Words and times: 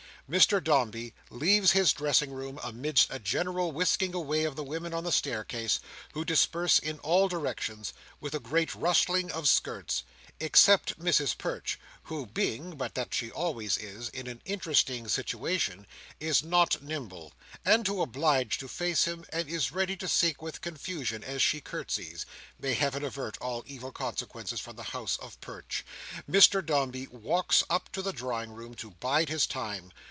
Mr 0.29 0.63
Dombey 0.63 1.13
leaves 1.29 1.73
his 1.73 1.91
dressing 1.91 2.31
room, 2.31 2.57
amidst 2.63 3.11
a 3.11 3.19
general 3.19 3.73
whisking 3.73 4.13
away 4.13 4.45
of 4.45 4.55
the 4.55 4.63
women 4.63 4.93
on 4.93 5.03
the 5.03 5.11
staircase, 5.11 5.81
who 6.13 6.23
disperse 6.23 6.79
in 6.79 6.97
all 6.99 7.27
directions, 7.27 7.91
with 8.21 8.33
a 8.33 8.39
great 8.39 8.73
rustling 8.73 9.29
of 9.33 9.45
skirts, 9.45 10.03
except 10.39 10.97
Mrs 10.97 11.37
Perch, 11.37 11.77
who, 12.03 12.25
being 12.25 12.77
(but 12.77 12.95
that 12.95 13.13
she 13.13 13.29
always 13.29 13.77
is) 13.77 14.07
in 14.07 14.25
an 14.27 14.41
interesting 14.45 15.05
situation, 15.09 15.85
is 16.21 16.41
not 16.41 16.81
nimble, 16.81 17.33
and 17.65 17.85
is 17.89 17.99
obliged 17.99 18.61
to 18.61 18.69
face 18.69 19.03
him, 19.03 19.25
and 19.33 19.49
is 19.49 19.73
ready 19.73 19.97
to 19.97 20.07
sink 20.07 20.41
with 20.41 20.61
confusion 20.61 21.25
as 21.25 21.41
she 21.41 21.59
curtesys;—may 21.59 22.73
Heaven 22.73 23.03
avert 23.03 23.37
all 23.41 23.65
evil 23.67 23.91
consequences 23.91 24.61
from 24.61 24.77
the 24.77 24.83
house 24.93 25.17
of 25.17 25.37
Perch! 25.41 25.83
Mr 26.29 26.65
Dombey 26.65 27.07
walks 27.07 27.65
up 27.69 27.91
to 27.91 28.01
the 28.01 28.13
drawing 28.13 28.51
room, 28.53 28.75
to 28.75 28.91
bide 28.91 29.27
his 29.27 29.45
time. 29.45 29.91